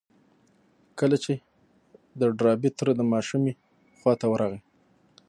[0.99, 1.33] کله چې
[2.19, 3.53] د ډاربي تره د ماشومې
[3.99, 4.59] خواته ورغی.